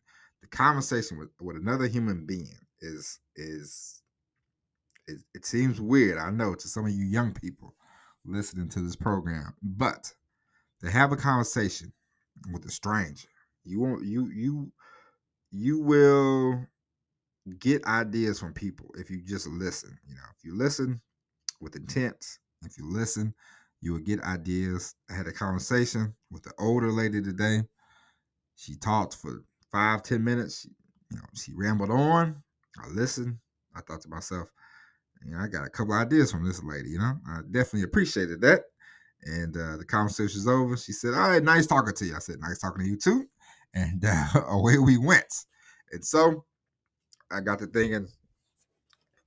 conversation 0.50 1.18
with 1.18 1.30
with 1.40 1.56
another 1.56 1.86
human 1.86 2.26
being 2.26 2.56
is 2.80 3.18
is 3.36 4.02
it, 5.06 5.18
it 5.34 5.44
seems 5.44 5.80
weird. 5.80 6.18
I 6.18 6.30
know 6.30 6.54
to 6.54 6.68
some 6.68 6.86
of 6.86 6.92
you 6.92 7.04
young 7.04 7.32
people 7.32 7.74
listening 8.24 8.68
to 8.70 8.80
this 8.80 8.96
program, 8.96 9.54
but 9.62 10.12
to 10.82 10.90
have 10.90 11.12
a 11.12 11.16
conversation 11.16 11.92
with 12.52 12.64
a 12.64 12.70
stranger, 12.70 13.28
you 13.64 13.80
won't 13.80 14.04
you 14.04 14.30
you 14.30 14.72
you 15.50 15.80
will 15.80 16.64
get 17.58 17.84
ideas 17.86 18.38
from 18.38 18.52
people 18.52 18.90
if 18.98 19.10
you 19.10 19.22
just 19.22 19.46
listen. 19.46 19.98
You 20.06 20.14
know, 20.14 20.22
if 20.36 20.44
you 20.44 20.56
listen 20.56 21.00
with 21.60 21.76
intent, 21.76 22.38
if 22.64 22.78
you 22.78 22.90
listen, 22.90 23.34
you 23.80 23.92
will 23.92 24.00
get 24.00 24.22
ideas. 24.22 24.94
I 25.10 25.14
had 25.14 25.26
a 25.26 25.32
conversation 25.32 26.14
with 26.30 26.42
the 26.42 26.52
older 26.58 26.92
lady 26.92 27.22
today. 27.22 27.62
She 28.56 28.76
talked 28.76 29.16
for 29.16 29.42
five, 29.70 30.02
ten 30.02 30.24
minutes. 30.24 30.66
You 31.10 31.16
know, 31.16 31.24
she 31.34 31.52
rambled 31.54 31.90
on. 31.90 32.42
I 32.82 32.88
listened. 32.88 33.38
I 33.74 33.80
thought 33.80 34.00
to 34.02 34.08
myself, 34.08 34.48
you 35.24 35.32
know, 35.32 35.38
I 35.38 35.48
got 35.48 35.66
a 35.66 35.70
couple 35.70 35.94
ideas 35.94 36.30
from 36.30 36.46
this 36.46 36.62
lady. 36.62 36.90
You 36.90 36.98
know, 36.98 37.14
I 37.28 37.40
definitely 37.50 37.82
appreciated 37.82 38.40
that. 38.42 38.62
And 39.22 39.56
uh, 39.56 39.76
the 39.76 39.84
conversation 39.84 40.38
was 40.38 40.48
over. 40.48 40.76
She 40.76 40.92
said, 40.92 41.14
"All 41.14 41.28
right, 41.28 41.42
nice 41.42 41.66
talking 41.66 41.94
to 41.94 42.04
you." 42.06 42.16
I 42.16 42.20
said, 42.20 42.40
"Nice 42.40 42.58
talking 42.58 42.84
to 42.84 42.88
you 42.88 42.96
too." 42.96 43.26
And 43.72 44.04
uh, 44.04 44.26
away 44.48 44.78
we 44.78 44.98
went. 44.98 45.32
And 45.92 46.04
so 46.04 46.44
I 47.30 47.40
got 47.40 47.60
to 47.60 47.66
thinking. 47.66 48.08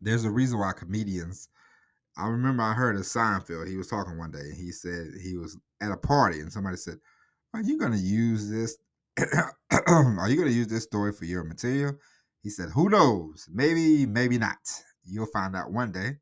There's 0.01 0.25
a 0.25 0.29
reason 0.29 0.59
why 0.59 0.73
comedians 0.73 1.47
I 2.17 2.27
remember 2.27 2.63
I 2.63 2.73
heard 2.73 2.95
a 2.95 2.99
Seinfeld. 2.99 3.67
He 3.67 3.77
was 3.77 3.87
talking 3.87 4.17
one 4.17 4.31
day. 4.31 4.39
And 4.39 4.57
he 4.57 4.71
said 4.71 5.07
he 5.21 5.37
was 5.37 5.57
at 5.81 5.91
a 5.91 5.97
party 5.97 6.39
and 6.39 6.51
somebody 6.51 6.77
said, 6.77 6.97
"Are 7.53 7.61
you 7.61 7.77
going 7.77 7.91
to 7.91 7.97
use 7.97 8.49
this? 8.49 8.77
Are 10.19 10.29
you 10.29 10.35
going 10.37 10.49
to 10.49 10.53
use 10.53 10.67
this 10.67 10.83
story 10.83 11.13
for 11.13 11.25
your 11.25 11.43
material?" 11.43 11.93
He 12.41 12.49
said, 12.49 12.69
"Who 12.69 12.89
knows? 12.89 13.47
Maybe, 13.51 14.05
maybe 14.05 14.37
not. 14.37 14.57
You'll 15.05 15.27
find 15.27 15.55
out 15.55 15.71
one 15.71 15.91
day." 15.91 16.19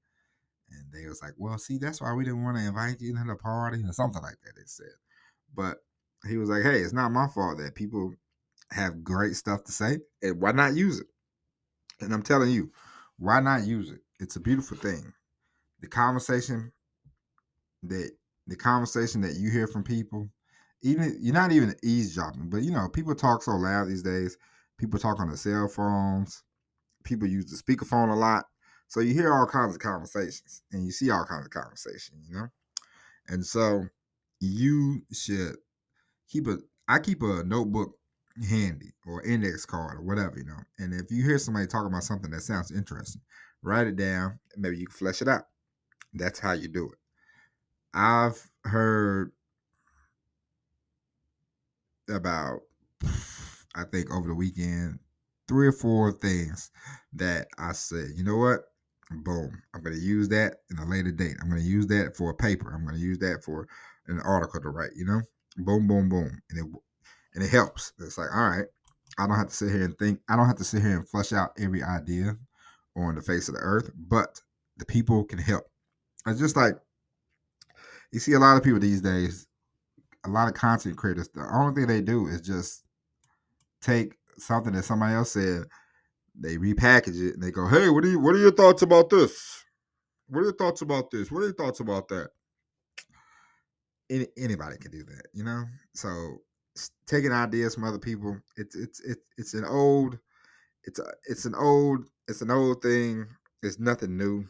And 0.70 0.92
they 0.94 1.08
was 1.08 1.22
like, 1.22 1.34
"Well, 1.38 1.58
see, 1.58 1.78
that's 1.78 2.02
why 2.02 2.14
we 2.14 2.24
didn't 2.24 2.44
want 2.44 2.58
to 2.58 2.66
invite 2.66 3.02
you 3.02 3.16
to 3.16 3.24
the 3.28 3.36
party 3.36 3.84
or 3.86 3.94
something 3.94 4.22
like 4.22 4.40
that." 4.44 4.56
They 4.56 4.66
said, 4.66 4.94
but 5.56 5.78
he 6.28 6.38
was 6.38 6.50
like, 6.50 6.64
"Hey, 6.64 6.82
it's 6.82 6.94
not 6.94 7.12
my 7.12 7.28
fault 7.28 7.58
that 7.58 7.76
people 7.76 8.14
have 8.72 9.04
great 9.04 9.36
stuff 9.36 9.64
to 9.66 9.72
say, 9.72 10.00
and 10.22 10.42
why 10.42 10.52
not 10.52 10.76
use 10.76 11.00
it?" 11.00 11.08
And 12.02 12.14
I'm 12.14 12.24
telling 12.24 12.52
you, 12.52 12.72
why 13.18 13.40
not 13.40 13.66
use 13.66 13.92
it? 13.92 14.02
It's 14.20 14.36
a 14.36 14.40
beautiful 14.42 14.78
thing 14.78 15.14
the 15.82 15.88
conversation 15.88 16.72
that 17.84 18.12
the 18.48 18.56
conversation 18.56 19.22
that 19.22 19.36
you 19.36 19.52
hear 19.52 19.68
from 19.68 19.84
people, 19.84 20.30
even 20.82 21.18
you're 21.22 21.34
not 21.34 21.52
even 21.52 21.76
eavesdropping, 21.84 22.50
but 22.50 22.64
you 22.64 22.72
know, 22.72 22.88
people 22.90 23.16
talk 23.16 23.44
so 23.44 23.52
loud 23.52 23.88
these 23.88 24.04
days. 24.04 24.38
People 24.78 25.00
talk 25.00 25.20
on 25.20 25.28
their 25.28 25.38
cell 25.38 25.68
phones. 25.68 26.44
People 27.04 27.28
use 27.28 27.46
the 27.46 27.62
speakerphone 27.62 28.12
a 28.12 28.16
lot. 28.16 28.46
So 28.88 29.00
you 29.00 29.14
hear 29.14 29.34
all 29.34 29.46
kinds 29.46 29.76
of 29.76 29.82
conversations 29.82 30.64
and 30.72 30.86
you 30.86 30.92
see 30.92 31.10
all 31.10 31.26
kinds 31.26 31.46
of 31.46 31.52
conversations, 31.52 32.28
you 32.28 32.36
know? 32.36 32.48
And 33.28 33.46
so 33.46 33.86
you 34.40 35.04
should 35.14 35.56
keep 36.28 36.48
a 36.48 36.58
I 36.88 37.00
keep 37.00 37.22
a 37.22 37.44
notebook 37.44 37.94
handy 38.50 38.94
or 39.06 39.24
index 39.24 39.66
card 39.66 39.98
or 39.98 40.02
whatever, 40.02 40.38
you 40.38 40.46
know. 40.46 40.60
And 40.80 40.94
if 40.94 41.12
you 41.12 41.24
hear 41.24 41.38
somebody 41.38 41.68
talking 41.68 41.88
about 41.88 42.04
something 42.04 42.32
that 42.32 42.42
sounds 42.42 42.72
interesting, 42.72 43.22
write 43.62 43.88
it 43.88 43.96
down. 43.96 44.40
maybe 44.58 44.78
you 44.78 44.88
can 44.88 44.96
flesh 44.96 45.22
it 45.22 45.28
out. 45.28 45.44
That's 46.14 46.40
how 46.40 46.54
you 46.54 46.68
do 46.68 46.88
it. 46.88 46.98
I've 47.94 48.46
heard 48.64 49.32
about, 52.12 52.62
I 53.76 53.84
think 53.92 54.14
over 54.14 54.28
the 54.28 54.36
weekend, 54.36 55.00
three 55.48 55.68
or 55.68 55.72
four 55.72 56.12
things 56.12 56.72
that 57.14 57.48
I 57.58 57.72
said, 57.74 58.10
you 58.16 58.24
know 58.24 58.38
what? 58.38 58.62
Boom. 59.10 59.62
I'm 59.74 59.84
to 59.84 59.92
use 59.92 60.30
that 60.30 60.58
in 60.70 60.78
a 60.78 60.86
later 60.86 61.12
date. 61.12 61.38
I'm 61.42 61.52
to 61.52 61.62
use 61.62 61.88
that 61.88 62.16
for 62.16 62.30
a 62.30 62.36
paper. 62.36 62.72
I'm 62.74 62.88
to 62.88 63.00
use 63.00 63.18
that 63.20 63.44
for 63.44 63.68
an 64.08 64.20
article 64.22 64.62
to 64.62 64.70
write, 64.70 64.92
you 64.96 65.06
know? 65.06 65.22
Boom, 65.58 65.88
boom, 65.88 66.10
boom. 66.10 66.42
And 66.50 66.60
it, 66.60 66.66
and 67.34 67.44
it 67.44 67.50
helps. 67.50 67.94
It's 68.00 68.18
like, 68.18 68.34
all 68.34 68.50
right, 68.50 68.66
I 69.18 69.28
don't 69.28 69.38
have 69.38 69.50
to 69.50 69.56
sit 69.56 69.72
here 69.72 69.84
and 69.84 69.98
think, 69.98 70.20
I 70.30 70.36
don't 70.36 70.48
have 70.48 70.58
to 70.58 70.64
sit 70.64 70.82
here 70.82 70.98
and 70.98 71.10
flush 71.10 71.34
out 71.34 71.52
every 71.60 71.84
idea 71.84 72.38
on 72.96 73.16
the 73.16 73.22
face 73.22 73.48
of 73.48 73.56
the 73.56 73.62
earth, 73.62 73.92
but 73.96 74.40
the 74.78 74.86
people 74.86 75.24
can 75.24 75.40
help. 75.40 75.66
It's 76.26 76.40
just 76.40 76.56
like 76.56 76.76
you 78.12 78.20
see 78.20 78.34
a 78.34 78.40
lot 78.40 78.58
of 78.58 78.64
people 78.64 78.80
these 78.80 79.02
days, 79.02 79.48
a 80.26 80.30
lot 80.30 80.48
of 80.48 80.54
content 80.54 80.98
creators, 80.98 81.30
the 81.30 81.48
only 81.52 81.74
thing 81.74 81.88
they 81.88 82.02
do 82.02 82.28
is 82.28 82.42
just 82.42 82.84
take 83.82 84.16
something 84.38 84.74
that 84.74 84.84
somebody 84.84 85.16
else 85.16 85.32
said, 85.32 85.64
they 86.36 86.58
repackage 86.58 87.20
it 87.20 87.34
and 87.34 87.44
they 87.44 87.52
go, 87.52 87.68
Hey, 87.68 87.90
what 87.90 88.04
are 88.04 88.10
you 88.10 88.20
what 88.20 88.36
are 88.36 88.40
your 88.40 88.52
thoughts 88.52 88.82
about 88.82 89.10
this? 89.10 89.64
What 90.28 90.42
are 90.42 90.44
your 90.44 90.54
thoughts 90.54 90.82
about 90.82 91.12
this? 91.12 91.32
What 91.32 91.40
are 91.40 91.48
your 91.48 91.54
thoughts 91.54 91.80
about 91.80 92.08
that? 92.10 92.30
Any, 94.10 94.28
anybody 94.38 94.78
can 94.78 94.92
do 94.92 95.04
that, 95.04 95.28
you 95.34 95.44
know? 95.44 95.66
So 95.94 96.38
taking 97.06 97.32
ideas 97.32 97.76
from 97.76 97.84
other 97.84 98.00
people, 98.00 98.38
it's 98.56 98.76
it's 98.76 99.02
it's 99.02 99.22
it's 99.38 99.54
an 99.54 99.66
old 99.66 100.18
it's 100.84 101.00
a 101.00 101.06
it's 101.28 101.46
an 101.46 101.56
old 101.56 102.06
it's 102.28 102.42
an 102.42 102.52
old 102.52 102.82
thing. 102.82 103.28
It's 103.62 103.80
nothing 103.80 104.18
new. 104.18 104.46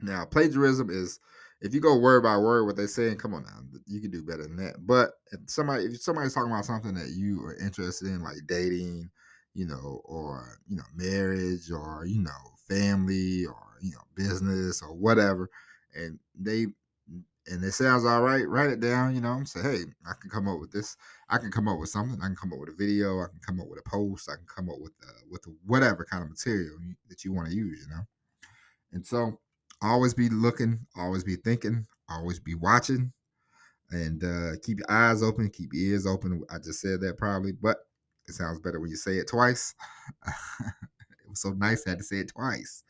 Now, 0.00 0.26
plagiarism 0.26 0.90
is 0.90 1.18
if 1.60 1.74
you 1.74 1.80
go 1.80 1.98
word 1.98 2.22
by 2.22 2.36
word 2.36 2.64
what 2.64 2.76
they're 2.76 2.86
saying, 2.86 3.16
come 3.16 3.34
on 3.34 3.44
now, 3.44 3.78
you 3.86 4.00
can 4.00 4.10
do 4.10 4.22
better 4.22 4.42
than 4.42 4.56
that. 4.56 4.86
But 4.86 5.12
if 5.32 5.40
somebody 5.46 5.84
if 5.84 6.00
somebody's 6.02 6.34
talking 6.34 6.50
about 6.50 6.64
something 6.64 6.94
that 6.94 7.10
you 7.16 7.42
are 7.44 7.56
interested 7.56 8.08
in, 8.08 8.22
like 8.22 8.36
dating, 8.46 9.10
you 9.54 9.66
know, 9.66 10.02
or 10.04 10.58
you 10.68 10.76
know, 10.76 10.84
marriage, 10.94 11.70
or 11.70 12.04
you 12.06 12.20
know, 12.20 12.30
family, 12.68 13.46
or 13.46 13.76
you 13.80 13.92
know, 13.92 14.02
business, 14.14 14.82
or 14.82 14.94
whatever, 14.94 15.48
and 15.94 16.18
they 16.38 16.66
and 17.46 17.62
it 17.62 17.72
sounds 17.72 18.04
all 18.04 18.22
right, 18.22 18.48
write 18.48 18.70
it 18.70 18.80
down, 18.80 19.14
you 19.14 19.20
know, 19.20 19.42
say, 19.44 19.60
hey, 19.60 19.78
I 20.06 20.12
can 20.20 20.30
come 20.30 20.48
up 20.48 20.60
with 20.60 20.72
this. 20.72 20.96
I 21.28 21.36
can 21.36 21.50
come 21.50 21.68
up 21.68 21.78
with 21.78 21.90
something. 21.90 22.18
I 22.22 22.26
can 22.26 22.36
come 22.36 22.52
up 22.54 22.58
with 22.58 22.70
a 22.70 22.74
video. 22.74 23.20
I 23.20 23.26
can 23.26 23.40
come 23.46 23.60
up 23.60 23.68
with 23.68 23.78
a 23.78 23.88
post. 23.88 24.30
I 24.30 24.36
can 24.36 24.46
come 24.46 24.70
up 24.70 24.80
with 24.80 24.92
uh, 25.06 25.20
with 25.30 25.44
whatever 25.66 26.04
kind 26.04 26.22
of 26.22 26.30
material 26.30 26.76
that 27.08 27.24
you 27.24 27.32
want 27.32 27.48
to 27.48 27.54
use, 27.54 27.86
you 27.86 27.94
know. 27.94 28.02
And 28.92 29.06
so 29.06 29.38
always 29.84 30.14
be 30.14 30.28
looking, 30.28 30.86
always 30.96 31.24
be 31.24 31.36
thinking, 31.36 31.86
always 32.08 32.40
be 32.40 32.54
watching 32.54 33.12
and 33.90 34.24
uh, 34.24 34.56
keep 34.62 34.78
your 34.78 34.90
eyes 34.90 35.22
open, 35.22 35.50
keep 35.50 35.70
your 35.72 35.92
ears 35.92 36.06
open. 36.06 36.42
I 36.50 36.58
just 36.58 36.80
said 36.80 37.00
that 37.02 37.18
probably, 37.18 37.52
but 37.52 37.78
it 38.26 38.32
sounds 38.32 38.60
better 38.60 38.80
when 38.80 38.90
you 38.90 38.96
say 38.96 39.18
it 39.18 39.28
twice. 39.28 39.74
it 40.26 41.28
was 41.28 41.40
so 41.40 41.50
nice 41.50 41.86
I 41.86 41.90
had 41.90 41.98
to 41.98 42.04
say 42.04 42.16
it 42.16 42.28
twice. 42.28 42.82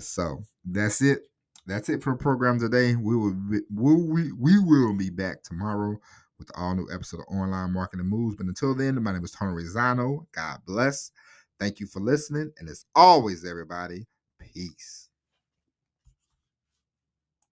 So 0.00 0.42
that's 0.64 1.00
it. 1.00 1.20
That's 1.66 1.88
it 1.88 2.02
for 2.02 2.12
the 2.12 2.18
program 2.18 2.58
today. 2.58 2.94
We 2.96 3.16
will 3.16 3.32
be, 3.32 3.60
we, 3.72 4.32
we, 4.32 4.58
will 4.58 4.94
be 4.94 5.08
back 5.08 5.42
tomorrow 5.42 5.98
with 6.38 6.50
all 6.56 6.74
new 6.74 6.88
episode 6.92 7.20
of 7.20 7.34
Online 7.34 7.72
Marketing 7.72 8.06
Moves. 8.06 8.36
But 8.36 8.46
until 8.46 8.74
then, 8.74 9.02
my 9.02 9.12
name 9.12 9.24
is 9.24 9.30
Tony 9.30 9.52
Rizano. 9.52 10.26
God 10.32 10.58
bless. 10.66 11.10
Thank 11.58 11.80
you 11.80 11.86
for 11.86 12.00
listening. 12.00 12.52
And 12.58 12.68
as 12.68 12.84
always, 12.94 13.46
everybody, 13.46 14.06
peace. 14.40 15.03